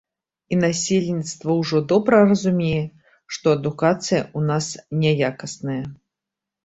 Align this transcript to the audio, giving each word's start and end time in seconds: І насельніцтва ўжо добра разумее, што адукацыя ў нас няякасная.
І 0.55 0.57
насельніцтва 0.61 1.57
ўжо 1.59 1.81
добра 1.91 2.17
разумее, 2.31 2.81
што 3.37 3.45
адукацыя 3.59 4.21
ў 4.37 4.51
нас 4.51 4.65
няякасная. 5.05 5.81